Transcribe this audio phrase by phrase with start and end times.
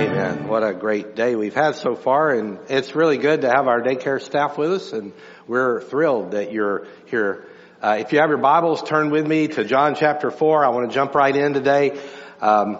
[0.00, 0.48] Amen.
[0.48, 3.82] What a great day we've had so far and it's really good to have our
[3.82, 5.12] daycare staff with us and
[5.46, 7.44] we're thrilled that you're here.
[7.82, 10.64] Uh, if you have your Bibles, turn with me to John chapter 4.
[10.64, 12.00] I want to jump right in today.
[12.40, 12.78] Um,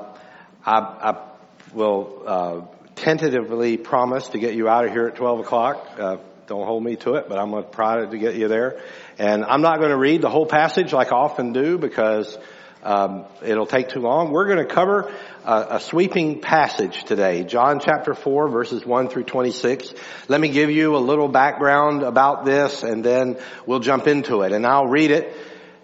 [0.64, 1.26] I, I,
[1.74, 2.60] will uh,
[2.96, 5.90] tentatively promise to get you out of here at 12 o'clock.
[5.98, 6.16] Uh,
[6.46, 8.80] don't hold me to it, but I'm going to try to get you there.
[9.18, 12.38] And I'm not going to read the whole passage like I often do because
[12.82, 14.32] um, it'll take too long.
[14.32, 15.12] We're going to cover
[15.50, 19.92] a, a, sweeping passage today, John chapter 4 verses 1 through 26.
[20.28, 23.36] Let me give you a little background about this and then
[23.66, 25.34] we'll jump into it and I'll read it.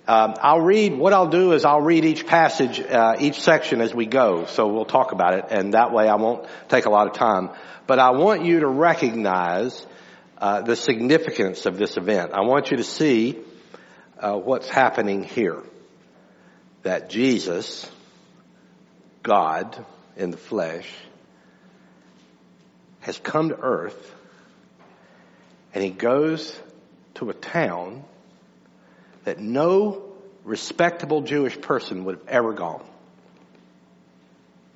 [0.06, 3.92] Um, I'll read, what I'll do is I'll read each passage, uh, each section as
[3.92, 4.44] we go.
[4.46, 7.50] So we'll talk about it and that way I won't take a lot of time.
[7.88, 9.84] But I want you to recognize
[10.38, 12.30] uh, the significance of this event.
[12.34, 13.40] I want you to see
[14.20, 15.60] uh, what's happening here
[16.84, 17.90] that Jesus,
[19.26, 19.84] God
[20.16, 20.88] in the flesh,
[23.00, 24.14] has come to earth
[25.74, 26.56] and he goes
[27.14, 28.04] to a town
[29.24, 30.04] that no
[30.44, 32.84] respectable Jewish person would have ever gone.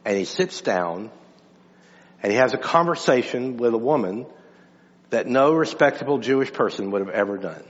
[0.04, 1.12] And he sits down
[2.20, 4.26] and he has a conversation with a woman
[5.10, 7.62] that no respectable Jewish person would have ever done.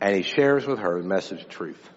[0.00, 1.88] And he shares with her the message of truth.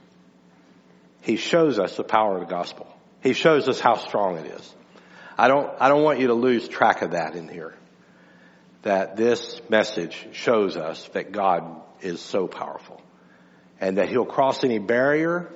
[1.23, 2.87] He shows us the power of the gospel.
[3.21, 4.75] He shows us how strong it is.
[5.37, 7.75] I don't, I don't want you to lose track of that in here.
[8.83, 13.01] That this message shows us that God is so powerful
[13.79, 15.51] and that he'll cross any barrier.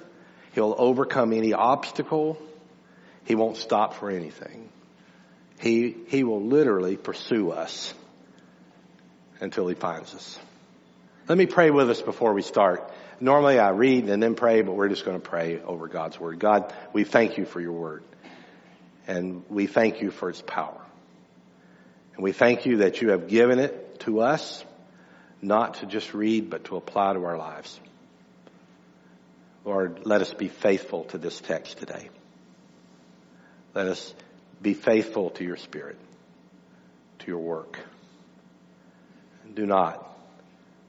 [0.54, 2.38] He'll overcome any obstacle.
[3.26, 4.70] He won't stop for anything.
[5.60, 7.94] He, he will literally pursue us
[9.40, 10.40] until he finds us.
[11.28, 12.92] Let me pray with us before we start.
[13.22, 16.40] Normally I read and then pray, but we're just going to pray over God's word.
[16.40, 18.04] God, we thank you for your word.
[19.06, 20.82] And we thank you for its power.
[22.16, 24.66] And we thank you that you have given it to us,
[25.40, 27.80] not to just read, but to apply to our lives.
[29.66, 32.10] Lord, let us be faithful to this text today.
[33.76, 34.16] Let us
[34.60, 35.98] be faithful to your spirit,
[37.20, 37.80] to your work.
[39.54, 40.08] Do not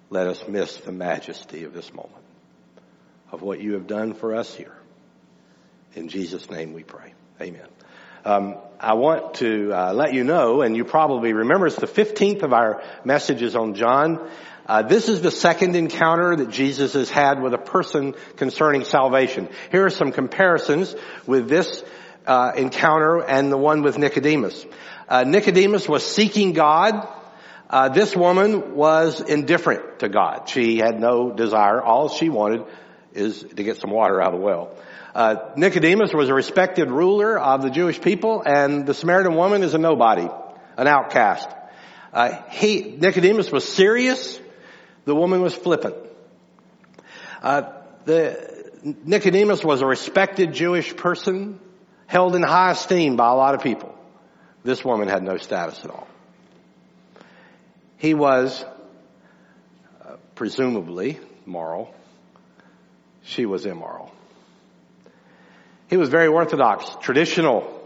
[0.09, 2.22] let us miss the majesty of this moment
[3.33, 4.77] of what you have done for us here.
[5.95, 7.15] In Jesus' name we pray.
[7.41, 7.67] Amen.
[8.25, 12.43] Um, I want to uh, let you know, and you probably remember, it's the 15th
[12.43, 14.31] of our messages on John.
[14.65, 19.49] Uh, this is the second encounter that Jesus has had with a person concerning salvation.
[19.73, 20.95] Here are some comparisons
[21.27, 21.83] with this
[22.27, 24.65] uh, encounter and the one with Nicodemus.
[25.09, 27.09] Uh, Nicodemus was seeking God.
[27.69, 30.49] Uh, this woman was indifferent to God.
[30.49, 31.83] She had no desire.
[31.83, 32.65] All she wanted
[33.15, 34.75] is to get some water out of the well.
[35.15, 39.75] Uh, Nicodemus was a respected ruler of the Jewish people, and the Samaritan woman is
[39.75, 40.29] a nobody,
[40.77, 41.49] an outcast.
[42.13, 44.41] Uh, he Nicodemus was serious.
[45.05, 45.97] The woman was flippant.
[47.43, 47.73] Uh,
[48.05, 51.61] the Nicodemus was a respected Jewish person,
[52.07, 53.95] held in high esteem by a lot of people.
[54.65, 56.07] This woman had no status at all.
[57.99, 58.65] He was
[60.05, 61.95] uh, presumably moral
[63.23, 64.13] she was immoral.
[65.89, 67.81] He was very orthodox, traditional.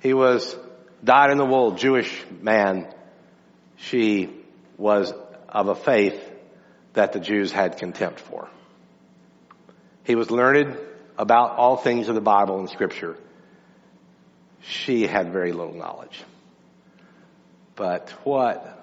[0.00, 0.56] He was
[1.02, 2.92] dyed in the wool Jewish man.
[3.76, 4.30] She
[4.76, 5.12] was
[5.48, 6.20] of a faith
[6.94, 8.48] that the Jews had contempt for.
[10.04, 10.76] He was learned
[11.16, 13.16] about all things of the Bible and scripture.
[14.62, 16.22] She had very little knowledge.
[17.76, 18.78] But what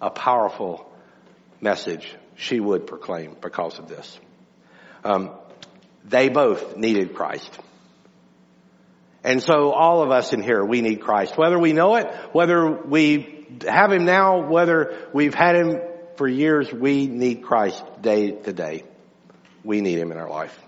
[0.00, 0.90] a powerful
[1.60, 4.18] message she would proclaim because of this.
[5.04, 5.30] Um,
[6.04, 7.58] they both needed Christ.
[9.22, 11.36] And so all of us in here, we need Christ.
[11.38, 15.80] Whether we know it, whether we have Him now, whether we've had Him
[16.16, 18.84] for years, we need Christ day to day.
[19.62, 20.58] We need Him in our life.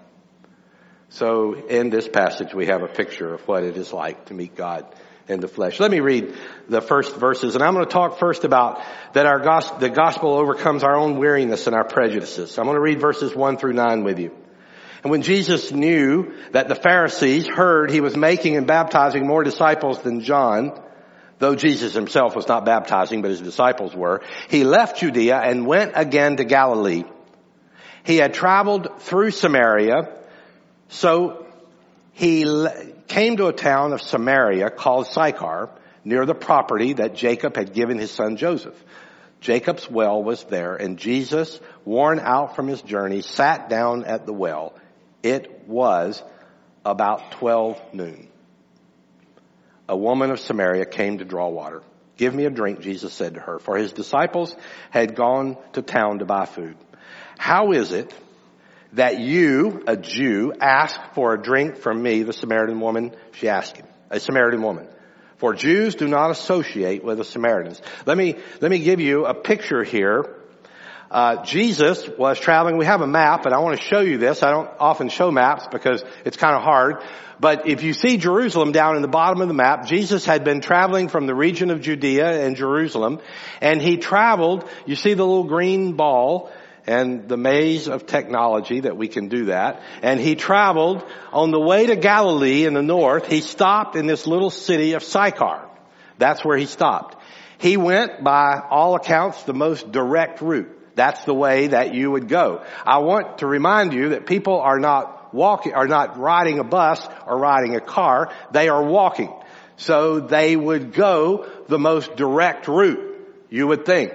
[1.10, 4.56] So in this passage, we have a picture of what it is like to meet
[4.56, 4.86] God
[5.28, 5.80] in the flesh.
[5.80, 6.34] Let me read
[6.68, 8.80] the first verses, and I'm going to talk first about
[9.12, 12.58] that our gospel, the gospel overcomes our own weariness and our prejudices.
[12.58, 14.32] I'm going to read verses one through nine with you.
[15.02, 20.00] And when Jesus knew that the Pharisees heard he was making and baptizing more disciples
[20.02, 20.80] than John,
[21.38, 25.92] though Jesus himself was not baptizing, but his disciples were, he left Judea and went
[25.94, 27.04] again to Galilee.
[28.04, 30.08] He had traveled through Samaria,
[30.88, 31.46] so
[32.12, 32.44] he
[33.16, 35.70] came to a town of Samaria called Sychar,
[36.04, 38.76] near the property that Jacob had given his son Joseph.
[39.40, 44.34] Jacob's well was there, and Jesus, worn out from his journey, sat down at the
[44.34, 44.74] well.
[45.22, 46.22] It was
[46.84, 48.28] about 12 noon.
[49.88, 51.82] a woman of Samaria came to draw water.
[52.18, 54.54] Give me a drink, Jesus said to her, for his disciples
[54.90, 56.76] had gone to town to buy food.
[57.38, 58.12] How is it
[58.96, 63.12] that you, a Jew, ask for a drink from me, the Samaritan woman?
[63.32, 64.88] She asked him, a Samaritan woman.
[65.36, 67.80] For Jews do not associate with the Samaritans.
[68.06, 70.34] Let me, let me give you a picture here.
[71.10, 72.78] Uh, Jesus was traveling.
[72.78, 74.42] We have a map, and I want to show you this.
[74.42, 77.02] I don't often show maps because it's kind of hard.
[77.38, 80.62] But if you see Jerusalem down in the bottom of the map, Jesus had been
[80.62, 83.20] traveling from the region of Judea and Jerusalem,
[83.60, 84.66] and he traveled.
[84.86, 86.50] You see the little green ball
[86.86, 89.82] and the maze of technology that we can do that.
[90.02, 93.26] And he traveled on the way to Galilee in the north.
[93.26, 95.68] He stopped in this little city of Sychar.
[96.18, 97.16] That's where he stopped.
[97.58, 100.72] He went by all accounts the most direct route.
[100.94, 102.64] That's the way that you would go.
[102.86, 107.06] I want to remind you that people are not walking, are not riding a bus
[107.26, 108.32] or riding a car.
[108.52, 109.32] They are walking.
[109.76, 113.18] So they would go the most direct route,
[113.50, 114.12] you would think.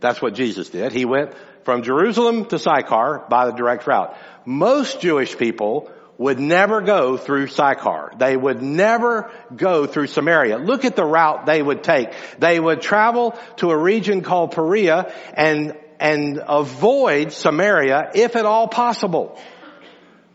[0.00, 0.92] That's what Jesus did.
[0.92, 4.16] He went from Jerusalem to Sychar by the direct route.
[4.44, 8.12] Most Jewish people would never go through Sychar.
[8.18, 10.58] They would never go through Samaria.
[10.58, 12.08] Look at the route they would take.
[12.38, 18.68] They would travel to a region called Perea and, and avoid Samaria if at all
[18.68, 19.38] possible.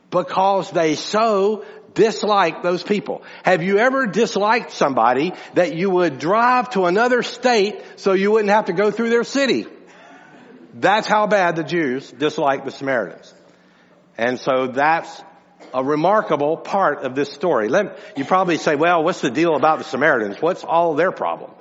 [0.10, 3.24] Because they so dislike those people.
[3.44, 8.52] Have you ever disliked somebody that you would drive to another state so you wouldn't
[8.52, 9.68] have to go through their city?
[10.74, 13.34] That's how bad the Jews disliked the Samaritans.
[14.18, 15.24] And so that's
[15.74, 17.70] a remarkable part of this story.
[18.16, 20.42] You probably say, well, what's the deal about the Samaritans?
[20.42, 21.52] What's all their problem?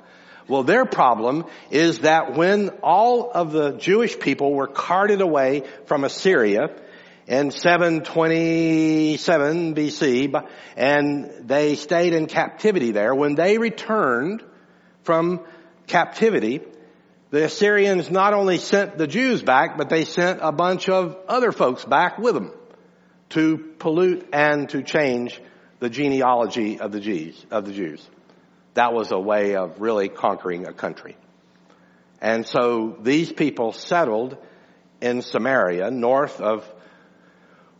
[0.47, 6.03] Well, their problem is that when all of the Jewish people were carted away from
[6.03, 6.69] Assyria
[7.27, 14.43] in 727 BC, and they stayed in captivity there, when they returned
[15.03, 15.41] from
[15.85, 16.61] captivity,
[17.31, 21.51] the Assyrians not only sent the Jews back, but they sent a bunch of other
[21.51, 22.51] folks back with them
[23.29, 25.39] to pollute and to change
[25.79, 28.05] the genealogy of the Jews, of the Jews.
[28.73, 31.15] That was a way of really conquering a country.
[32.21, 34.37] And so these people settled
[35.01, 36.69] in Samaria, north of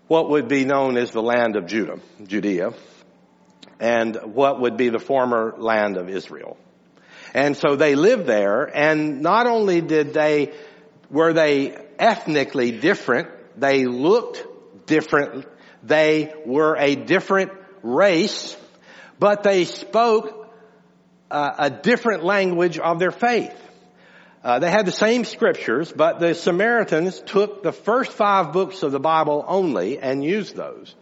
[0.07, 2.73] what would be known as the land of Judah, Judea,
[3.79, 6.57] and what would be the former land of Israel.
[7.33, 10.53] And so they lived there and not only did they,
[11.09, 13.29] were they ethnically different,
[13.59, 14.45] they looked
[14.87, 15.45] different,
[15.83, 17.51] they were a different
[17.83, 18.57] race,
[19.19, 20.49] but they spoke
[21.29, 23.55] uh, a different language of their faith.
[24.43, 28.91] Uh, they had the same scriptures, but the Samaritans took the first five books of
[28.91, 30.95] the Bible only and used those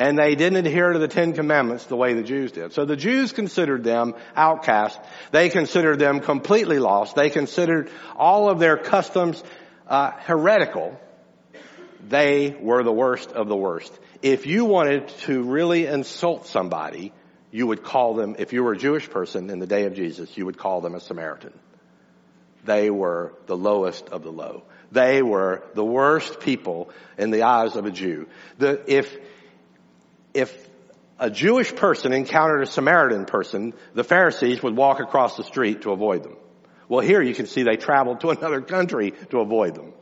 [0.00, 2.72] and they didn't adhere to the Ten Commandments the way the Jews did.
[2.72, 4.98] So the Jews considered them outcasts.
[5.30, 7.16] They considered them completely lost.
[7.16, 9.44] They considered all of their customs
[9.86, 10.98] uh, heretical.
[12.08, 13.92] They were the worst of the worst.
[14.22, 17.12] If you wanted to really insult somebody,
[17.50, 20.34] you would call them, if you were a Jewish person in the day of Jesus,
[20.34, 21.52] you would call them a Samaritan.
[22.64, 24.62] They were the lowest of the low.
[24.92, 26.88] They were the worst people
[27.18, 28.28] in the eyes of a Jew.
[28.56, 29.14] The, if,
[30.34, 30.70] if
[31.18, 35.92] a Jewish person encountered a Samaritan person, the Pharisees would walk across the street to
[35.92, 36.36] avoid them.
[36.88, 39.92] Well, here you can see they traveled to another country to avoid them.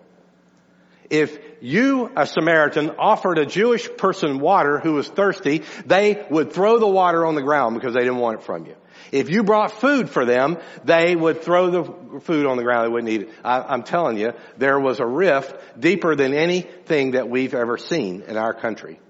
[1.11, 6.78] If you, a Samaritan, offered a Jewish person water who was thirsty, they would throw
[6.78, 8.76] the water on the ground because they didn't want it from you.
[9.11, 12.85] If you brought food for them, they would throw the food on the ground.
[12.85, 13.30] They wouldn't eat it.
[13.42, 18.23] I, am telling you, there was a rift deeper than anything that we've ever seen
[18.28, 19.00] in our country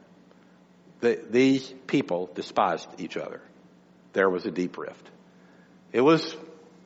[1.00, 3.40] the, these people despised each other.
[4.12, 5.08] There was a deep rift.
[5.92, 6.36] It was,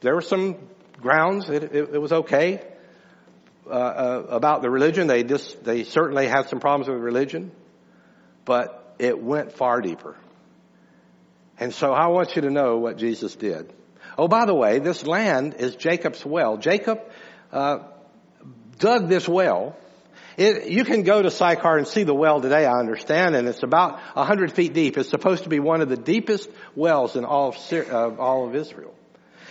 [0.01, 0.57] there were some
[1.01, 2.63] grounds, it, it, it was okay.
[3.67, 7.53] Uh, uh, about the religion, they just, they certainly had some problems with religion,
[8.45, 10.17] but it went far deeper.
[11.59, 13.73] And so I want you to know what Jesus did.
[14.19, 16.57] Oh, by the way, this land is Jacob's well.
[16.57, 17.01] Jacob
[17.53, 17.79] uh,
[18.79, 19.77] dug this well
[20.37, 23.63] it, you can go to Sychar and see the well today, I understand, and it's
[23.63, 24.97] about 100 feet deep.
[24.97, 28.55] It's supposed to be one of the deepest wells in all of, uh, all of
[28.55, 28.95] Israel.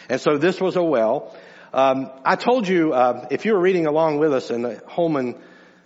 [0.09, 1.35] And so this was a well.
[1.73, 5.41] Um, I told you, uh, if you were reading along with us in the Holman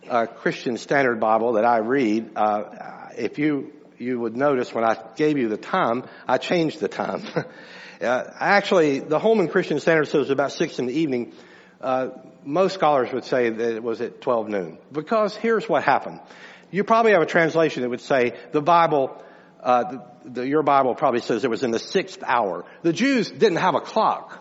[0.10, 4.98] uh, Christian Standard Bible that I read, uh, if you you would notice when I
[5.16, 7.24] gave you the time, I changed the time.
[8.02, 11.32] Uh, actually, the Holman Christian Standard says it was about six in the evening.
[12.46, 14.78] Most scholars would say that it was at 12 noon.
[14.92, 16.22] Because here's what happened.
[16.72, 19.22] You probably have a translation that would say the Bible
[19.66, 22.66] uh, the, the, your Bible probably says it was in the sixth hour.
[22.84, 24.40] The Jews didn't have a clock.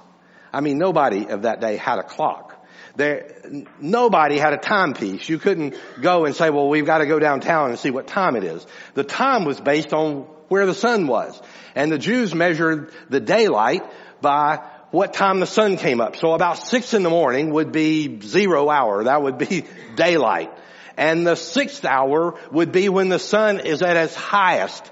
[0.52, 2.62] I mean, nobody of that day had a clock.
[2.96, 3.34] There,
[3.80, 5.26] nobody had a timepiece.
[5.26, 8.36] You couldn't go and say, well, we've got to go downtown and see what time
[8.36, 8.64] it is.
[8.92, 11.40] The time was based on where the sun was.
[11.74, 13.82] And the Jews measured the daylight
[14.20, 14.62] by
[14.94, 16.14] what time the sun came up.
[16.14, 19.04] So about six in the morning would be zero hour.
[19.04, 19.64] That would be
[19.96, 20.52] daylight.
[20.96, 24.88] And the sixth hour would be when the sun is at its highest.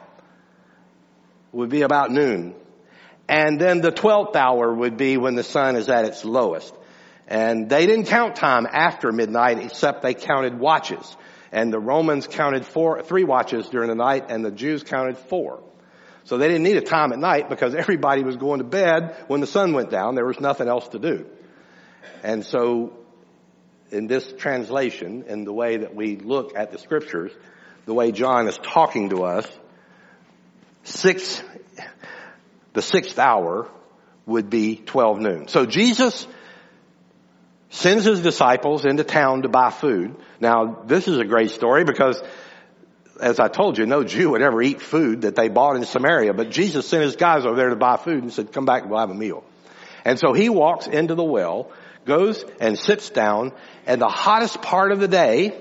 [1.52, 2.56] Would be about noon.
[3.28, 6.74] And then the twelfth hour would be when the sun is at its lowest.
[7.28, 11.16] And they didn't count time after midnight except they counted watches.
[11.52, 15.62] And the Romans counted four, three watches during the night and the Jews counted four.
[16.24, 19.40] So they didn't need a time at night because everybody was going to bed when
[19.40, 20.14] the sun went down.
[20.14, 21.26] There was nothing else to do.
[22.22, 22.92] And so
[23.90, 27.32] in this translation, in the way that we look at the scriptures,
[27.84, 29.46] the way John is talking to us,
[30.84, 31.42] six,
[32.72, 33.68] the sixth hour
[34.24, 35.48] would be 12 noon.
[35.48, 36.26] So Jesus
[37.70, 40.16] sends his disciples into town to buy food.
[40.40, 42.22] Now, this is a great story because
[43.22, 46.34] as I told you, no Jew would ever eat food that they bought in Samaria,
[46.34, 48.90] but Jesus sent his guys over there to buy food and said, come back and
[48.90, 49.44] we'll have a meal.
[50.04, 51.70] And so he walks into the well,
[52.04, 53.52] goes and sits down,
[53.86, 55.56] and the hottest part of the day,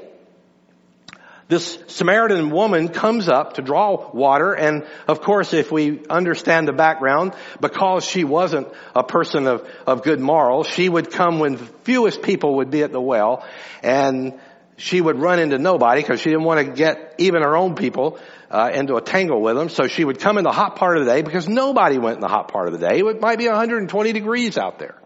[1.48, 6.74] this Samaritan woman comes up to draw water, and of course if we understand the
[6.74, 12.22] background, because she wasn't a person of, of good morals, she would come when fewest
[12.22, 13.46] people would be at the well,
[13.84, 14.40] and
[14.82, 18.20] she would run into nobody because she didn't want to get even her own people
[18.50, 19.70] uh, into a tangle with them.
[19.70, 22.22] So she would come in the hot part of the day because nobody went in
[22.22, 23.00] the hot part of the day.
[23.00, 25.00] It might be 120 degrees out there.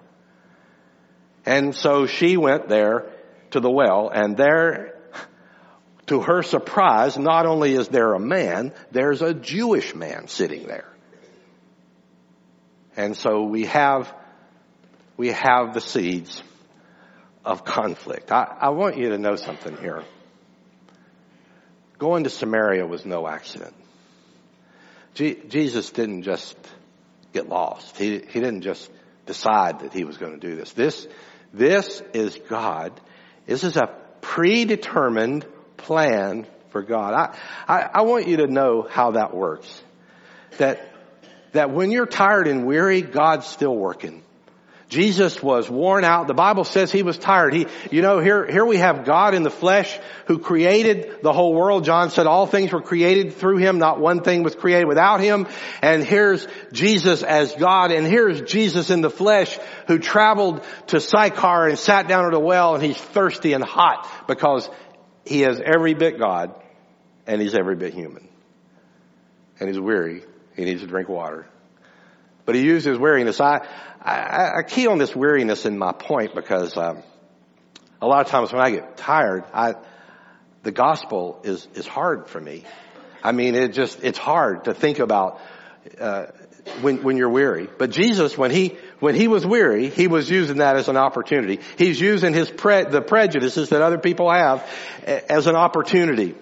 [1.46, 3.12] And so she went there
[3.52, 4.98] to the well and there,
[6.08, 10.90] to her surprise, not only is there a man, there's a Jewish man sitting there.
[12.96, 14.14] And so we have,
[15.18, 16.42] we have the seeds
[17.46, 18.32] of conflict.
[18.32, 20.04] I, I want you to know something here.
[21.98, 23.74] Going to Samaria was no accident.
[25.14, 26.58] Jesus didn't just
[27.32, 27.98] get lost.
[27.98, 28.92] He, he didn't just
[29.26, 30.74] decide that he was going to do this.
[30.74, 31.08] This,
[31.54, 33.00] this is God.
[33.46, 35.46] This is a predetermined
[35.78, 37.14] plan for God.
[37.14, 37.38] I,
[37.68, 39.82] I, I want you to know how that works.
[40.58, 40.92] That,
[41.54, 44.25] that when you're tired and weary, God's still working.
[44.96, 46.28] Jesus was worn out.
[46.28, 47.54] The Bible says he was tired.
[47.54, 51.54] He, you know, here, here we have God in the flesh who created the whole
[51.54, 51.84] world.
[51.84, 53.78] John said all things were created through him.
[53.78, 55.48] Not one thing was created without him.
[55.82, 57.92] And here's Jesus as God.
[57.92, 62.40] And here's Jesus in the flesh who traveled to Sychar and sat down at a
[62.40, 64.70] well and he's thirsty and hot because
[65.26, 66.56] he is every bit God
[67.28, 68.30] and he's every bit human.
[69.60, 70.24] And he's weary.
[70.56, 71.48] He needs to drink water.
[72.46, 73.42] But he used his weariness.
[73.42, 73.66] I,
[74.02, 77.02] I, I key on this weariness in my point because um,
[78.02, 79.76] a lot of times when I get tired, I,
[80.64, 82.64] the gospel is is hard for me.
[83.24, 85.40] I mean, it just it's hard to think about
[86.00, 86.28] uh,
[86.82, 87.68] when when you're weary.
[87.78, 91.60] But Jesus, when he when he was weary, he was using that as an opportunity.
[91.78, 94.68] He's using his pre- the prejudices that other people have
[95.06, 96.36] as an opportunity.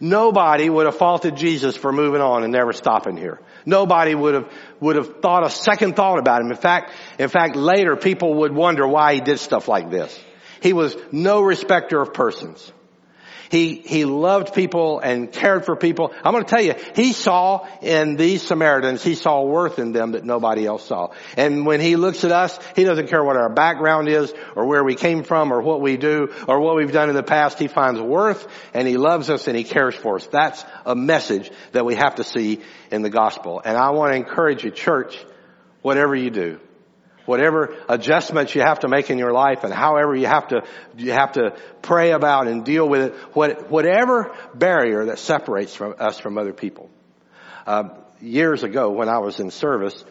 [0.00, 3.40] Nobody would have faulted Jesus for moving on and never stopping here.
[3.66, 6.50] Nobody would have, would have thought a second thought about him.
[6.50, 10.18] In fact, in fact, later people would wonder why he did stuff like this.
[10.60, 12.72] He was no respecter of persons.
[13.50, 16.12] He, he loved people and cared for people.
[16.22, 20.12] I'm going to tell you, he saw in these Samaritans, he saw worth in them
[20.12, 21.08] that nobody else saw.
[21.36, 24.84] And when he looks at us, he doesn't care what our background is or where
[24.84, 27.58] we came from or what we do or what we've done in the past.
[27.58, 30.26] He finds worth and he loves us and he cares for us.
[30.26, 33.60] That's a message that we have to see in the gospel.
[33.64, 35.18] And I want to encourage you, church,
[35.82, 36.60] whatever you do,
[37.26, 40.62] whatever adjustments you have to make in your life and however you have to
[40.96, 45.94] you have to pray about and deal with it what, whatever barrier that separates from
[45.98, 46.90] us from other people.
[47.66, 47.88] Uh,
[48.20, 50.04] years ago when i was in service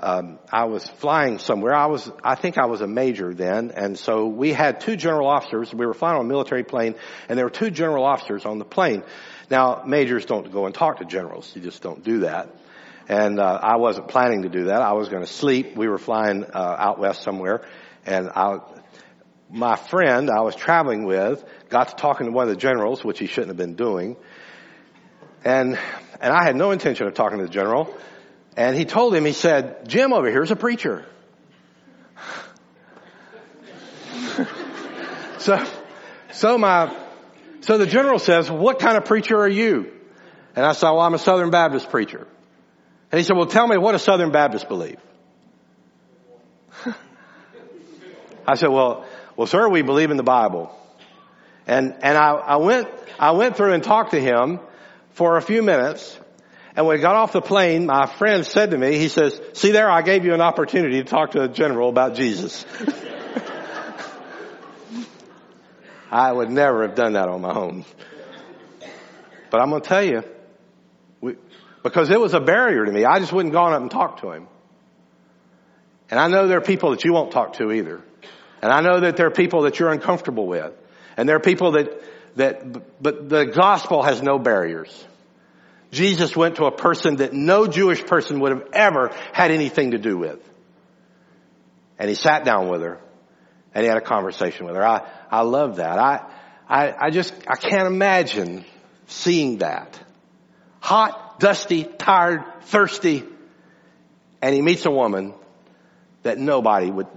[0.00, 1.74] um, i was flying somewhere.
[1.74, 5.28] I was i think i was a major then and so we had two general
[5.28, 5.72] officers.
[5.72, 6.94] We were flying on a military plane
[7.28, 9.02] and there were two general officers on the plane.
[9.50, 11.50] Now majors don't go and talk to generals.
[11.54, 12.48] You just don't do that
[13.08, 14.82] and uh, I wasn't planning to do that.
[14.82, 15.76] I was going to sleep.
[15.76, 17.66] We were flying uh, out west somewhere,
[18.06, 18.58] and I,
[19.50, 23.18] my friend I was traveling with got to talking to one of the generals, which
[23.18, 24.16] he shouldn't have been doing,
[25.44, 25.78] and
[26.20, 27.94] and I had no intention of talking to the general.
[28.56, 31.04] And he told him, he said, Jim over here is a preacher.
[35.38, 35.64] so,
[36.32, 36.96] so my,
[37.62, 39.92] so the general says, what kind of preacher are you?
[40.54, 42.28] And I said, well, I'm a Southern Baptist preacher.
[43.10, 44.98] And he said, well, tell me what a Southern Baptist believe.
[48.46, 49.06] I said, well,
[49.36, 50.76] well, sir, we believe in the Bible.
[51.66, 54.60] And, and I, I went, I went through and talked to him
[55.12, 56.18] for a few minutes.
[56.76, 59.70] And when we got off the plane, my friend said to me, he says, see
[59.70, 62.66] there, I gave you an opportunity to talk to a general about Jesus.
[66.10, 67.84] I would never have done that on my own.
[69.50, 70.22] But I'm going to tell you,
[71.84, 74.32] because it was a barrier to me, I just wouldn't gone up and talked to
[74.32, 74.48] him.
[76.10, 78.02] And I know there are people that you won't talk to either.
[78.62, 80.72] And I know that there are people that you're uncomfortable with.
[81.16, 82.02] And there are people that,
[82.36, 85.04] that, but the gospel has no barriers.
[85.90, 89.98] Jesus went to a person that no Jewish person would have ever had anything to
[89.98, 90.40] do with.
[91.98, 92.98] And he sat down with her
[93.74, 94.84] and he had a conversation with her.
[94.84, 95.98] I, I love that.
[95.98, 96.24] I,
[96.66, 98.64] I, I just, I can't imagine
[99.06, 100.00] seeing that.
[100.80, 103.24] Hot, dusty, tired, thirsty,
[104.42, 105.34] and he meets a woman
[106.22, 107.08] that nobody would,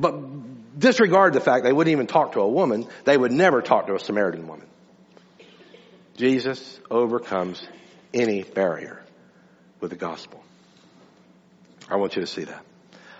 [0.00, 2.86] but disregard the fact they wouldn't even talk to a woman.
[3.04, 4.66] They would never talk to a Samaritan woman.
[6.16, 7.66] Jesus overcomes
[8.12, 9.02] any barrier
[9.80, 10.42] with the gospel.
[11.88, 12.64] I want you to see that.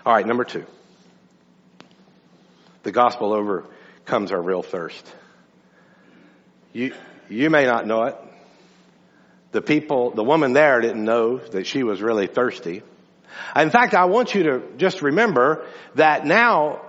[0.05, 0.65] All right, number two.
[2.83, 5.05] The gospel overcomes our real thirst.
[6.73, 6.93] You,
[7.29, 8.15] you may not know it.
[9.51, 12.83] The people, the woman there didn't know that she was really thirsty.
[13.55, 15.65] In fact, I want you to just remember
[15.95, 16.81] that now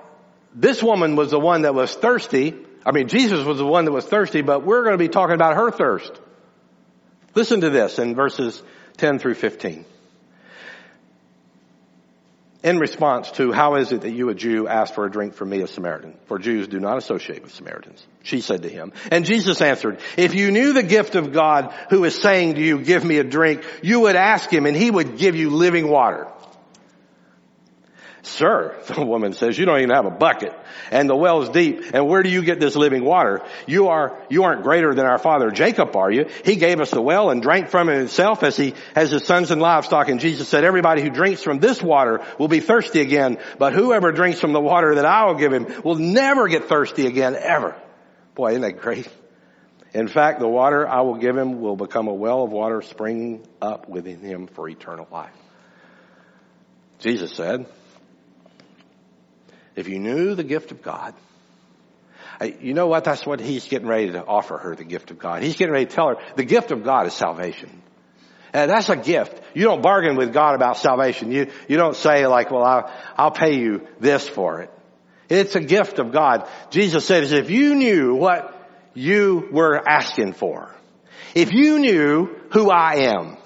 [0.54, 2.54] this woman was the one that was thirsty.
[2.84, 5.34] I mean, Jesus was the one that was thirsty, but we're going to be talking
[5.34, 6.12] about her thirst.
[7.34, 8.62] Listen to this in verses
[8.98, 9.84] 10 through 15.
[12.62, 15.50] In response to, how is it that you, a Jew, ask for a drink from
[15.50, 16.16] me, a Samaritan?
[16.26, 18.06] For Jews do not associate with Samaritans.
[18.22, 18.92] She said to him.
[19.10, 22.78] And Jesus answered, if you knew the gift of God who is saying to you,
[22.78, 26.28] give me a drink, you would ask him and he would give you living water.
[28.24, 30.54] Sir, the woman says, you don't even have a bucket
[30.92, 33.42] and the well is deep and where do you get this living water?
[33.66, 36.26] You are, you aren't greater than our father Jacob, are you?
[36.44, 39.50] He gave us the well and drank from it himself as he, has his sons
[39.50, 43.38] and livestock and Jesus said, everybody who drinks from this water will be thirsty again,
[43.58, 47.06] but whoever drinks from the water that I will give him will never get thirsty
[47.06, 47.76] again, ever.
[48.36, 49.08] Boy, isn't that great?
[49.94, 53.46] In fact, the water I will give him will become a well of water springing
[53.60, 55.34] up within him for eternal life.
[57.00, 57.66] Jesus said,
[59.76, 61.14] if you knew the gift of God,
[62.60, 63.04] you know what?
[63.04, 65.42] That's what he's getting ready to offer her, the gift of God.
[65.42, 67.82] He's getting ready to tell her the gift of God is salvation.
[68.52, 69.40] And that's a gift.
[69.54, 71.30] You don't bargain with God about salvation.
[71.30, 74.70] You, you don't say like, well, I'll, I'll pay you this for it.
[75.28, 76.48] It's a gift of God.
[76.70, 78.54] Jesus says, if you knew what
[78.92, 80.70] you were asking for,
[81.34, 83.38] if you knew who I am,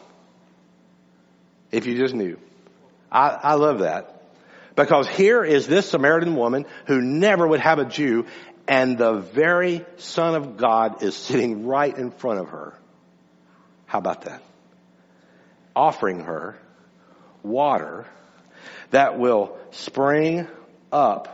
[1.70, 2.38] if you just knew.
[3.12, 4.15] I, I love that.
[4.76, 8.26] Because here is this Samaritan woman who never would have a Jew
[8.68, 12.74] and the very Son of God is sitting right in front of her.
[13.86, 14.42] How about that?
[15.74, 16.58] Offering her
[17.42, 18.06] water
[18.90, 20.46] that will spring
[20.92, 21.32] up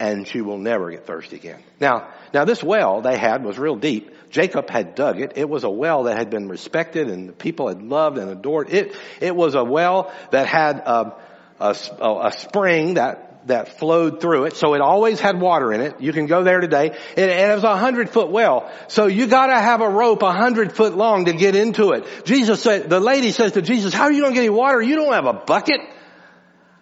[0.00, 1.62] and she will never get thirsty again.
[1.78, 4.10] Now, now this well they had was real deep.
[4.30, 5.34] Jacob had dug it.
[5.36, 8.70] It was a well that had been respected and the people had loved and adored.
[8.70, 11.12] It, it was a well that had, um,
[11.60, 16.00] a, a spring that that flowed through it, so it always had water in it.
[16.00, 16.96] You can go there today.
[17.16, 18.70] And it was a hundred foot well.
[18.88, 22.04] So you gotta have a rope a hundred foot long to get into it.
[22.24, 24.80] Jesus said, the lady says to Jesus, how are you gonna get any water?
[24.82, 25.80] You don't have a bucket.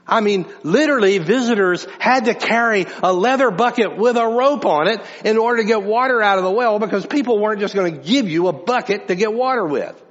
[0.06, 5.00] I mean, literally visitors had to carry a leather bucket with a rope on it
[5.24, 8.28] in order to get water out of the well because people weren't just gonna give
[8.28, 10.02] you a bucket to get water with.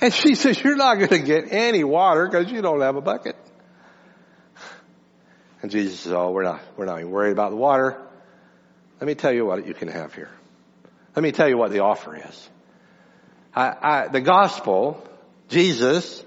[0.00, 3.00] And she says, you're not going to get any water because you don't have a
[3.00, 3.36] bucket.
[5.62, 8.00] And Jesus says, oh, we're not, we're not worried about the water.
[9.00, 10.30] Let me tell you what you can have here.
[11.14, 12.50] Let me tell you what the offer is.
[13.54, 15.06] I, I, the gospel,
[15.48, 16.24] Jesus,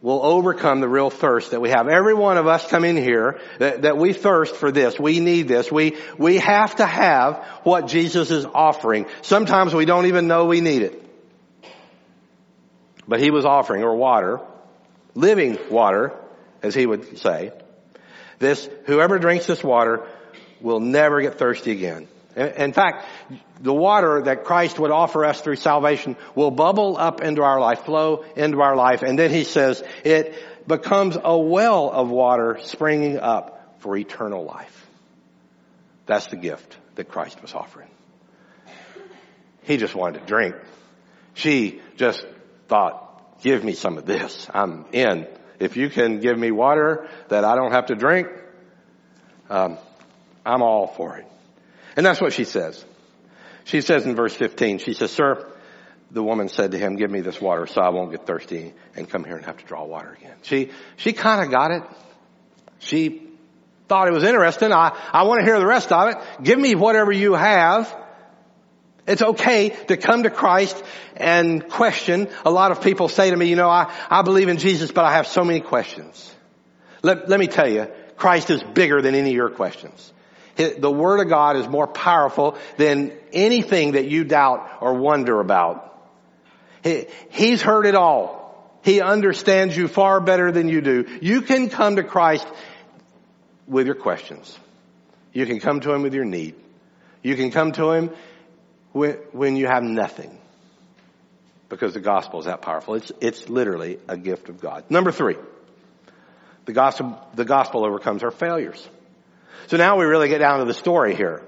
[0.00, 1.88] will overcome the real thirst that we have.
[1.88, 4.98] Every one of us come in here that, that we thirst for this.
[4.98, 5.72] We need this.
[5.72, 9.06] We, we have to have what Jesus is offering.
[9.22, 11.04] Sometimes we don't even know we need it.
[13.08, 14.40] But he was offering her water,
[15.14, 16.12] living water,
[16.62, 17.52] as he would say.
[18.38, 20.06] This, whoever drinks this water
[20.60, 22.06] will never get thirsty again.
[22.36, 23.06] In fact,
[23.60, 27.80] the water that Christ would offer us through salvation will bubble up into our life,
[27.80, 30.34] flow into our life, and then he says it
[30.68, 34.86] becomes a well of water springing up for eternal life.
[36.06, 37.88] That's the gift that Christ was offering.
[39.62, 40.54] He just wanted to drink.
[41.34, 42.24] She just
[42.68, 44.46] thought, give me some of this.
[44.52, 45.26] I'm in.
[45.58, 48.28] If you can give me water that I don't have to drink,
[49.50, 49.78] um,
[50.46, 51.26] I'm all for it.
[51.96, 52.84] And that's what she says.
[53.64, 55.46] She says in verse 15, she says, sir,
[56.10, 59.08] the woman said to him, give me this water so I won't get thirsty and
[59.08, 60.36] come here and have to draw water again.
[60.42, 61.82] She, she kind of got it.
[62.78, 63.28] She
[63.88, 64.72] thought it was interesting.
[64.72, 66.16] I, I want to hear the rest of it.
[66.42, 67.94] Give me whatever you have.
[69.08, 70.82] It's okay to come to Christ
[71.16, 72.28] and question.
[72.44, 75.04] A lot of people say to me, you know, I, I believe in Jesus, but
[75.04, 76.34] I have so many questions.
[77.02, 80.12] Let, let me tell you, Christ is bigger than any of your questions.
[80.56, 85.84] The Word of God is more powerful than anything that you doubt or wonder about.
[86.82, 88.78] He, he's heard it all.
[88.82, 91.18] He understands you far better than you do.
[91.22, 92.46] You can come to Christ
[93.66, 94.58] with your questions.
[95.32, 96.56] You can come to Him with your need.
[97.22, 98.10] You can come to Him
[98.92, 100.36] when you have nothing.
[101.68, 102.94] Because the gospel is that powerful.
[102.94, 104.84] It's, it's literally a gift of God.
[104.90, 105.36] Number three,
[106.64, 108.86] the gospel, the gospel overcomes our failures.
[109.66, 111.42] So now we really get down to the story here.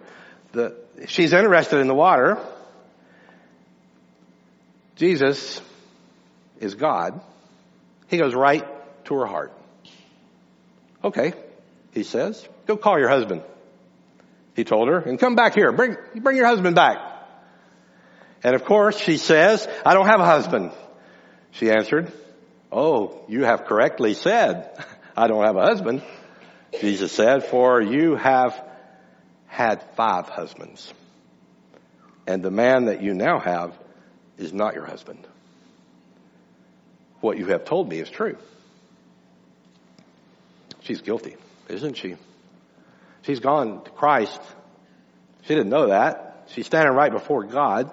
[0.52, 0.76] The,
[1.06, 2.38] she's interested in the water.
[4.96, 5.62] Jesus
[6.60, 7.20] is God.
[8.08, 8.66] He goes right
[9.06, 9.52] to her heart.
[11.02, 11.32] Okay,
[11.92, 13.42] he says, go call your husband.
[14.54, 15.72] He told her, and come back here.
[15.72, 17.09] Bring, bring your husband back.
[18.42, 20.72] And of course, she says, I don't have a husband.
[21.52, 22.12] She answered,
[22.72, 24.70] Oh, you have correctly said,
[25.16, 26.02] I don't have a husband.
[26.80, 28.60] Jesus said, for you have
[29.46, 30.92] had five husbands.
[32.26, 33.76] And the man that you now have
[34.38, 35.26] is not your husband.
[37.20, 38.36] What you have told me is true.
[40.82, 41.36] She's guilty,
[41.68, 42.16] isn't she?
[43.22, 44.40] She's gone to Christ.
[45.42, 46.46] She didn't know that.
[46.54, 47.90] She's standing right before God.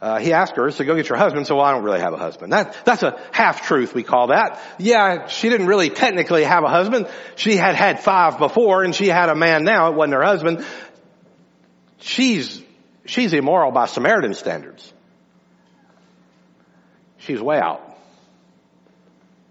[0.00, 2.14] Uh, he asked her, so go get your husband, so well, I don't really have
[2.14, 2.54] a husband.
[2.54, 4.58] That, that's a half truth, we call that.
[4.78, 7.06] Yeah, she didn't really technically have a husband.
[7.36, 10.64] She had had five before and she had a man now, it wasn't her husband.
[11.98, 12.62] She's,
[13.04, 14.90] she's immoral by Samaritan standards.
[17.18, 17.86] She's way out.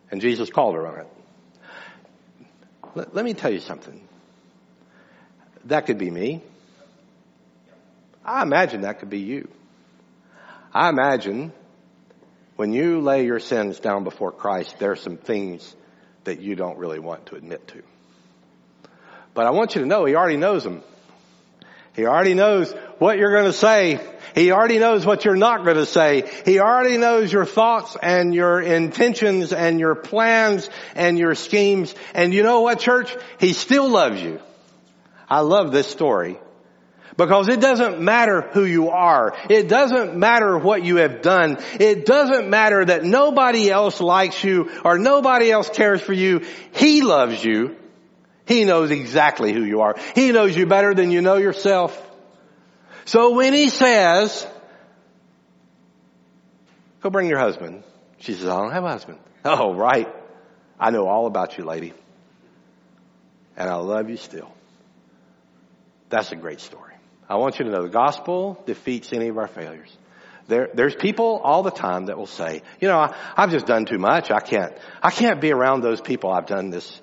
[0.10, 1.08] And Jesus called her on it.
[2.96, 4.02] Let, let me tell you something.
[5.66, 6.42] That could be me.
[8.26, 9.48] I imagine that could be you.
[10.74, 11.52] I imagine
[12.56, 15.76] when you lay your sins down before Christ, there are some things
[16.26, 17.82] that you don't really want to admit to.
[19.34, 20.84] But I want you to know He already knows them.
[21.96, 24.00] He already knows what you're going to say.
[24.36, 26.30] He already knows what you're not going to say.
[26.46, 31.96] He already knows your thoughts and your intentions and your plans and your schemes.
[32.14, 33.16] And you know what, church?
[33.40, 34.40] He still loves you.
[35.28, 36.40] I love this story
[37.18, 39.36] because it doesn't matter who you are.
[39.50, 41.58] It doesn't matter what you have done.
[41.80, 46.46] It doesn't matter that nobody else likes you or nobody else cares for you.
[46.74, 47.76] He loves you.
[48.46, 49.96] He knows exactly who you are.
[50.16, 51.96] He knows you better than you know yourself.
[53.06, 54.46] So when he says,
[57.02, 57.84] go bring your husband,
[58.20, 59.20] she says, I don't have a husband.
[59.46, 60.14] Oh, right.
[60.78, 61.94] I know all about you, lady.
[63.56, 64.54] And I love you still.
[66.10, 66.89] That's a great story.
[67.30, 69.96] I want you to know the gospel defeats any of our failures.
[70.48, 73.86] There, there's people all the time that will say, you know, I, I've just done
[73.86, 74.32] too much.
[74.32, 76.32] I can't, I can't be around those people.
[76.32, 77.00] I've done this.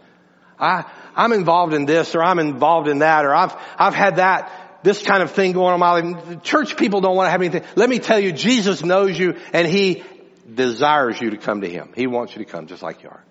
[0.58, 0.84] I,
[1.14, 5.00] I'm involved in this or I'm involved in that or I've, I've had that, this
[5.00, 6.42] kind of thing going on my life.
[6.42, 7.62] Church people don't want to have anything.
[7.76, 10.02] Let me tell you, Jesus knows you and He
[10.52, 11.92] desires you to come to Him.
[11.94, 13.22] He wants you to come just like you are.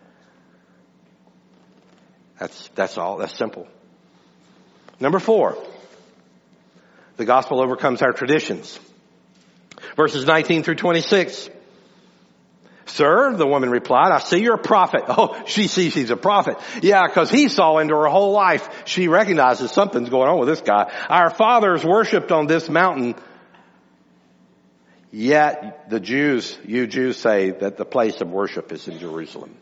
[2.39, 3.17] That's, that's all.
[3.17, 3.67] That's simple.
[5.01, 5.57] Number four.
[7.17, 8.79] The gospel overcomes our traditions.
[9.95, 11.49] Verses 19 through 26.
[12.87, 15.03] Sir, the woman replied, I see you're a prophet.
[15.09, 16.57] Oh, she sees he's a prophet.
[16.81, 18.67] Yeah, cause he saw into her whole life.
[18.85, 20.91] She recognizes something's going on with this guy.
[21.09, 23.15] Our fathers worshiped on this mountain.
[25.11, 29.55] Yet the Jews, you Jews say that the place of worship is in Jerusalem.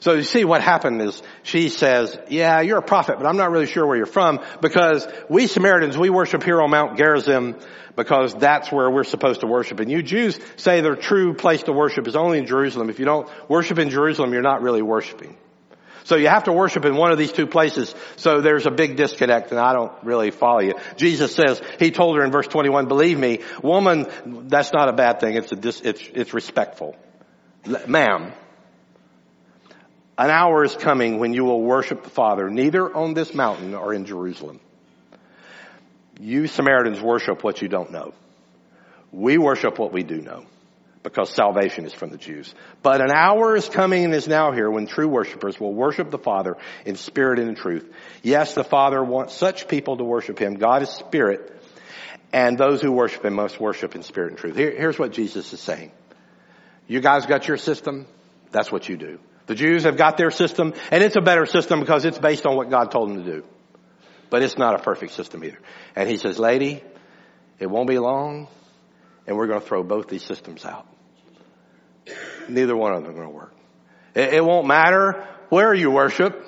[0.00, 3.50] So you see what happened is she says, yeah, you're a prophet, but I'm not
[3.50, 7.56] really sure where you're from because we Samaritans, we worship here on Mount Gerizim
[7.96, 9.80] because that's where we're supposed to worship.
[9.80, 12.90] And you Jews say the true place to worship is only in Jerusalem.
[12.90, 15.36] If you don't worship in Jerusalem, you're not really worshiping.
[16.04, 17.92] So you have to worship in one of these two places.
[18.14, 20.74] So there's a big disconnect and I don't really follow you.
[20.96, 24.06] Jesus says, he told her in verse 21, believe me, woman,
[24.46, 25.34] that's not a bad thing.
[25.34, 26.94] It's a, it's, it's respectful.
[27.88, 28.32] Ma'am,
[30.18, 33.92] an hour is coming when you will worship the Father neither on this mountain or
[33.92, 34.60] in Jerusalem.
[36.18, 38.14] You Samaritans worship what you don't know.
[39.12, 40.46] We worship what we do know
[41.02, 42.52] because salvation is from the Jews.
[42.82, 46.18] But an hour is coming and is now here when true worshipers will worship the
[46.18, 47.88] Father in spirit and in truth.
[48.22, 50.54] Yes, the Father wants such people to worship Him.
[50.54, 51.52] God is spirit
[52.32, 54.56] and those who worship Him must worship in spirit and truth.
[54.56, 55.92] Here, here's what Jesus is saying.
[56.88, 58.06] You guys got your system?
[58.50, 59.18] That's what you do.
[59.46, 62.56] The Jews have got their system and it's a better system because it's based on
[62.56, 63.44] what God told them to do.
[64.28, 65.58] But it's not a perfect system either.
[65.94, 66.82] And He says, lady,
[67.58, 68.48] it won't be long
[69.26, 70.86] and we're going to throw both these systems out
[72.48, 73.54] neither one of them are going to work.
[74.14, 76.42] It, it won't matter where you worship.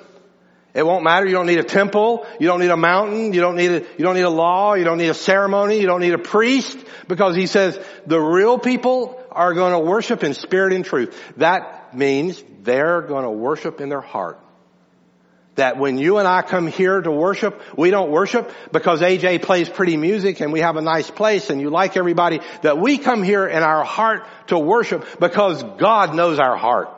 [0.73, 1.25] It won't matter.
[1.25, 2.27] You don't need a temple.
[2.39, 3.33] You don't need a mountain.
[3.33, 4.75] You don't need a, you don't need a law.
[4.75, 5.79] You don't need a ceremony.
[5.79, 10.23] You don't need a priest because he says the real people are going to worship
[10.23, 11.19] in spirit and truth.
[11.37, 14.39] That means they're going to worship in their heart
[15.59, 19.69] that when you and I come here to worship, we don't worship because AJ plays
[19.69, 23.23] pretty music and we have a nice place and you like everybody, that we come
[23.23, 26.89] here in our heart to worship because God knows our heart.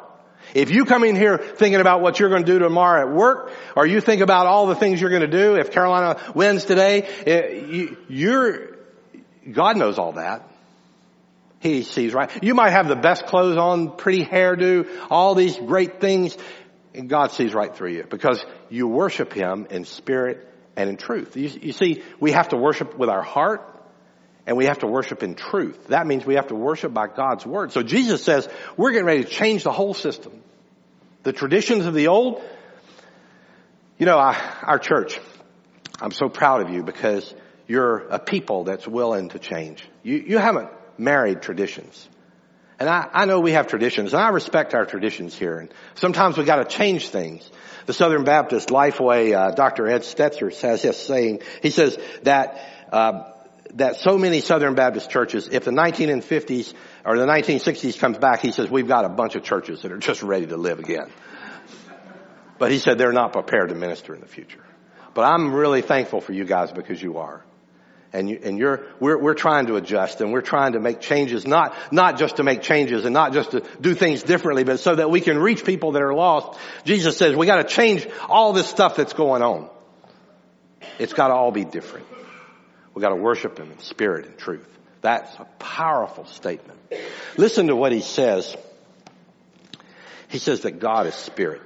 [0.54, 3.54] If you come in here thinking about what you're going to do tomorrow at work,
[3.76, 7.04] or you think about all the things you're going to do, if Carolina wins today,
[7.26, 8.78] eh, you're,
[9.50, 10.51] God knows all that.
[11.62, 12.44] He sees right.
[12.44, 16.36] You might have the best clothes on, pretty hairdo, all these great things.
[16.96, 21.38] And God sees right through you because you worship Him in spirit and in truth.
[21.38, 23.62] You, you, see, we have to worship with our heart
[24.48, 25.90] and we have to worship in truth.
[25.90, 27.72] That means we have to worship by God's Word.
[27.72, 30.42] So Jesus says, we're getting ready to change the whole system.
[31.22, 32.42] The traditions of the old,
[34.00, 35.20] you know, I, our church,
[36.02, 37.36] I'm so proud of you because
[37.68, 39.88] you're a people that's willing to change.
[40.02, 40.70] You, you haven't
[41.02, 42.08] married traditions.
[42.80, 45.60] And I, I know we have traditions, and I respect our traditions here.
[45.60, 47.50] And sometimes we got to change things.
[47.86, 49.88] The Southern Baptist Lifeway, uh, Dr.
[49.88, 51.42] Ed Stetzer has this saying.
[51.62, 52.60] He says that
[52.92, 53.24] uh,
[53.76, 56.74] that so many Southern Baptist churches, if the 1950s
[57.06, 59.98] or the 1960s comes back, he says we've got a bunch of churches that are
[59.98, 61.10] just ready to live again.
[62.58, 64.64] But he said they're not prepared to minister in the future.
[65.14, 67.44] But I'm really thankful for you guys because you are
[68.14, 71.48] and you, and you're we're we're trying to adjust and we're trying to make changes
[71.48, 74.96] not not just to make changes and not just to do things differently but so
[74.96, 76.60] that we can reach people that are lost.
[76.84, 79.70] Jesus says we got to change all this stuff that's going on.
[81.00, 82.08] It's got to all be different.
[82.94, 84.68] We got to worship him in spirit and truth.
[85.02, 86.80] That's a powerful statement.
[87.38, 88.56] Listen to what he says.
[90.28, 91.62] He says that god is spirit.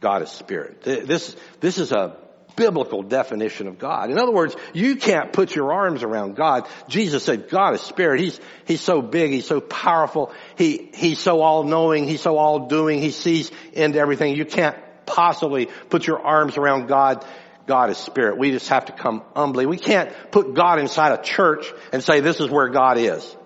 [0.00, 0.82] God is spirit.
[0.82, 2.16] This this is a
[2.60, 4.10] biblical definition of God.
[4.10, 6.68] In other words, you can't put your arms around God.
[6.88, 8.20] Jesus said God is spirit.
[8.20, 9.30] He's, he's so big.
[9.30, 10.30] He's so powerful.
[10.56, 12.06] He, he's so all knowing.
[12.06, 13.00] He's so all doing.
[13.00, 14.36] He sees into everything.
[14.36, 17.24] You can't possibly put your arms around God.
[17.66, 18.36] God is spirit.
[18.36, 19.64] We just have to come humbly.
[19.64, 23.36] We can't put God inside a church and say this is where God is.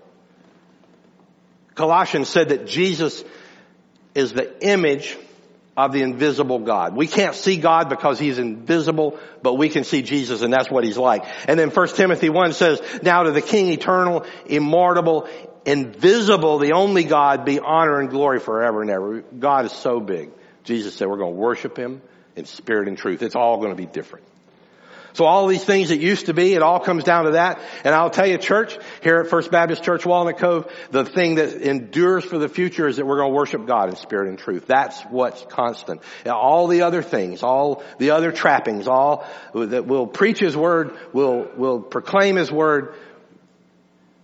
[1.77, 3.23] Colossians said that Jesus
[4.17, 5.17] is the image
[5.77, 6.97] of the invisible God.
[6.97, 10.85] We can't see God because He's invisible, but we can see Jesus and that's what
[10.85, 11.25] He's like.
[11.49, 15.29] And then 1 Timothy 1 says, now to the King eternal, immortal,
[15.65, 19.21] invisible, the only God be honor and glory forever and ever.
[19.23, 20.31] God is so big.
[20.63, 22.03] Jesus said we're going to worship Him
[22.37, 23.23] in spirit and truth.
[23.23, 24.27] It's all going to be different.
[25.15, 27.61] So all these things that used to be, it all comes down to that.
[27.85, 31.55] And I'll tell you, church, here at First Baptist Church Walnut Cove, the thing that
[31.63, 34.67] endures for the future is that we're going to worship God in spirit and truth.
[34.67, 36.03] That's what's constant.
[36.27, 39.25] All the other things, all the other trappings, all
[39.55, 42.95] that will preach His Word, will, will proclaim His Word,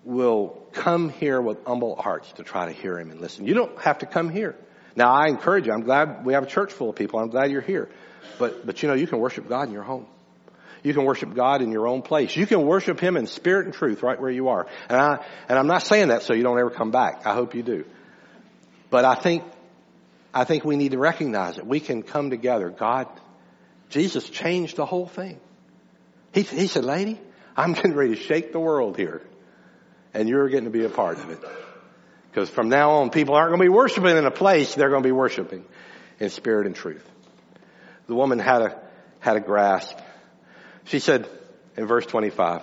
[0.04, 3.46] will come here with humble hearts to try to hear Him and listen.
[3.46, 4.56] You don't have to come here.
[4.96, 7.20] Now I encourage you, I'm glad we have a church full of people.
[7.20, 7.88] I'm glad you're here.
[8.40, 10.06] But, but you know, you can worship God in your home.
[10.82, 12.34] You can worship God in your own place.
[12.34, 14.66] You can worship Him in spirit and truth right where you are.
[14.88, 17.26] And I, and I'm not saying that so you don't ever come back.
[17.26, 17.84] I hope you do.
[18.88, 19.44] But I think,
[20.32, 22.70] I think we need to recognize that we can come together.
[22.70, 23.08] God,
[23.90, 25.38] Jesus changed the whole thing.
[26.32, 27.20] He, he said, lady,
[27.56, 29.22] I'm getting ready to shake the world here.
[30.12, 31.38] And you're getting to be a part of it.
[32.30, 35.02] Because from now on, people aren't going to be worshiping in a place, they're going
[35.02, 35.64] to be worshiping
[36.18, 37.04] in spirit and truth.
[38.06, 38.80] The woman had a,
[39.20, 39.96] had a grasp
[40.84, 41.28] she said
[41.76, 42.62] in verse 25,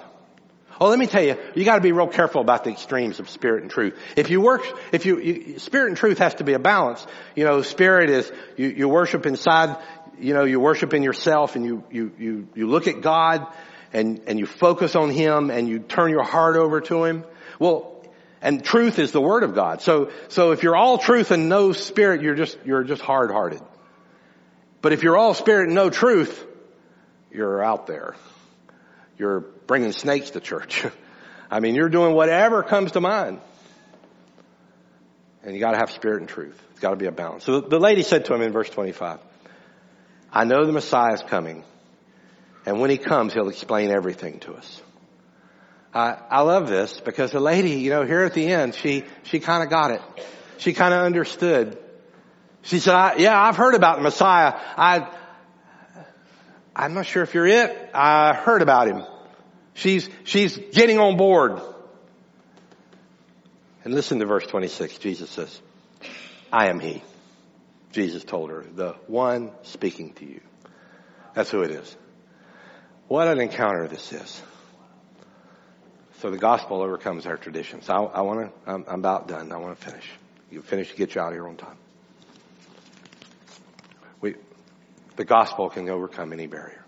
[0.80, 3.64] Oh, let me tell you, you gotta be real careful about the extremes of spirit
[3.64, 3.98] and truth.
[4.16, 7.06] If you work, if you, you spirit and truth has to be a balance.
[7.36, 9.78] You know, spirit is, you, you worship inside,
[10.20, 13.48] you know, you worship in yourself and you, you, you, you look at God
[13.92, 17.24] and, and you focus on Him and you turn your heart over to Him.
[17.60, 17.94] Well,
[18.40, 19.82] and truth is the Word of God.
[19.82, 23.62] So, so if you're all truth and no spirit, you're just, you're just hard-hearted.
[24.82, 26.46] But if you're all spirit and no truth,
[27.32, 28.16] you're out there.
[29.18, 30.86] You're bringing snakes to church.
[31.52, 33.40] I mean, you're doing whatever comes to mind.
[35.44, 36.62] And you gotta have spirit and truth.
[36.72, 37.46] It's gotta be a balance.
[37.46, 39.20] So the lady said to him in verse 25,
[40.32, 41.64] I know the Messiah is coming.
[42.66, 44.82] And when he comes, he'll explain everything to us.
[45.94, 49.40] I, I love this because the lady, you know, here at the end, she, she
[49.40, 50.02] kind of got it.
[50.58, 51.78] She kind of understood.
[52.64, 54.54] She said, yeah, I've heard about the Messiah.
[54.76, 55.08] I,
[56.78, 57.90] I'm not sure if you're it.
[57.96, 59.04] I heard about him.
[59.74, 61.60] She's, she's getting on board.
[63.84, 65.00] And listen to verse 26.
[65.00, 65.60] Jesus says,
[66.54, 67.02] I am he.
[67.92, 70.42] Jesus told her, the one speaking to you.
[71.34, 71.98] That's who it is.
[73.08, 74.42] What an encounter this is.
[76.20, 77.90] So the gospel overcomes our traditions.
[77.90, 79.52] I, I want to, I'm, I'm, about done.
[79.52, 80.08] I want to finish.
[80.52, 81.78] You finish, to get you out of here on time.
[84.22, 84.36] We,
[85.18, 86.84] the gospel can overcome any barrier.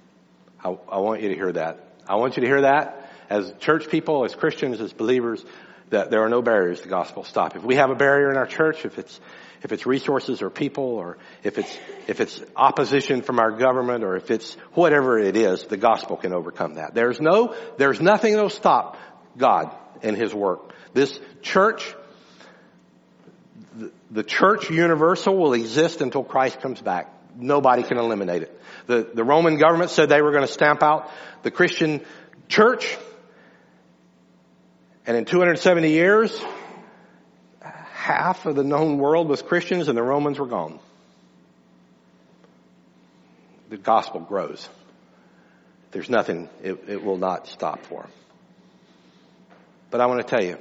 [0.64, 1.86] I, I want you to hear that.
[2.08, 5.44] I want you to hear that as church people, as Christians, as believers,
[5.90, 7.56] that there are no barriers to gospel stop.
[7.56, 9.20] If we have a barrier in our church, if it's
[9.62, 14.16] if it's resources or people or if it's, if it's opposition from our government or
[14.16, 16.94] if it's whatever it is, the gospel can overcome that.
[16.94, 18.98] There's no, there's nothing that'll stop
[19.38, 20.74] God and His work.
[20.94, 21.94] This church,
[24.10, 27.14] the church universal will exist until Christ comes back.
[27.36, 28.62] Nobody can eliminate it.
[28.88, 31.10] The, the Roman government said they were going to stamp out
[31.44, 32.02] the Christian
[32.48, 32.98] church.
[35.06, 36.40] And in 270 years,
[37.62, 40.80] half of the known world was Christians and the Romans were gone.
[43.70, 44.68] The gospel grows.
[45.92, 48.08] There's nothing, it, it will not stop for.
[49.92, 50.58] But I want to tell you,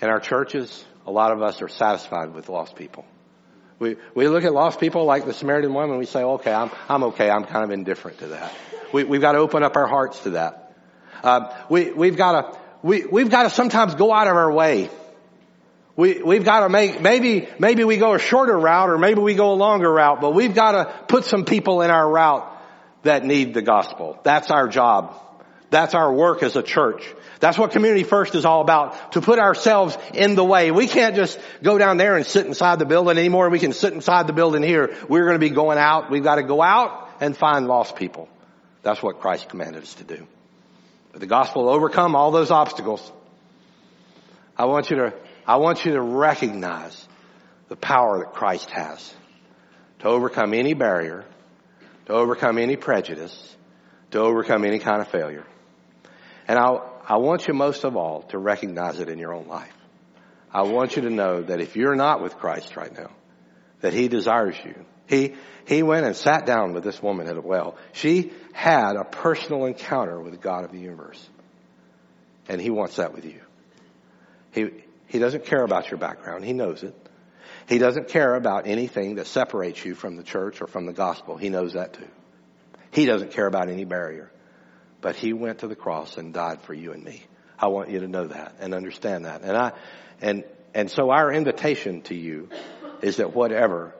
[0.00, 3.04] in our churches, a lot of us are satisfied with lost people.
[3.82, 7.02] We, we look at lost people like the Samaritan woman we say, okay, I'm, I'm
[7.04, 7.28] okay.
[7.28, 8.54] I'm kind of indifferent to that.
[8.92, 10.74] We, we've got to open up our hearts to that.
[11.22, 14.88] Um, we, we've got to, we, we've got to sometimes go out of our way
[15.94, 19.34] we, we've got to make, maybe, maybe we go a shorter route or maybe we
[19.34, 22.48] go a longer route, but we've got to put some people in our route
[23.02, 24.18] that need the gospel.
[24.22, 25.14] That's our job.
[25.72, 27.02] That's our work as a church.
[27.40, 30.70] That's what Community First is all about, to put ourselves in the way.
[30.70, 33.48] We can't just go down there and sit inside the building anymore.
[33.48, 34.94] We can sit inside the building here.
[35.08, 36.10] We're going to be going out.
[36.10, 38.28] We've got to go out and find lost people.
[38.82, 40.26] That's what Christ commanded us to do.
[41.10, 43.10] But the gospel will overcome all those obstacles.
[44.56, 45.14] I want you to
[45.46, 47.08] I want you to recognize
[47.68, 49.14] the power that Christ has
[50.00, 51.24] to overcome any barrier,
[52.06, 53.56] to overcome any prejudice,
[54.10, 55.46] to overcome any kind of failure.
[56.48, 56.78] And I,
[57.08, 59.72] I want you most of all to recognize it in your own life.
[60.52, 63.10] I want you to know that if you're not with Christ right now,
[63.80, 64.74] that He desires you.
[65.06, 65.34] He,
[65.66, 67.76] He went and sat down with this woman at a well.
[67.92, 71.28] She had a personal encounter with the God of the universe.
[72.48, 73.40] And He wants that with you.
[74.52, 74.70] He,
[75.06, 76.44] he doesn't care about your background.
[76.44, 76.94] He knows it.
[77.68, 81.36] He doesn't care about anything that separates you from the church or from the gospel.
[81.36, 82.08] He knows that too.
[82.90, 84.30] He doesn't care about any barrier.
[85.02, 87.22] But he went to the cross and died for you and me.
[87.58, 89.42] I want you to know that and understand that.
[89.42, 89.72] And I,
[90.22, 92.48] and, and so our invitation to you
[93.02, 93.94] is that whatever,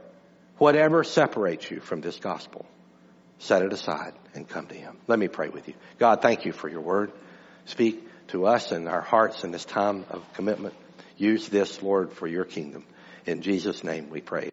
[0.59, 2.65] whatever separates you from this gospel,
[3.39, 4.97] set it aside and come to him.
[5.09, 5.75] Let me pray with you.
[5.99, 7.13] God, thank you for your word.
[7.65, 10.75] Speak to us and our hearts in this time of commitment.
[11.17, 12.85] Use this, Lord, for your kingdom.
[13.27, 14.51] In Jesus' name we pray.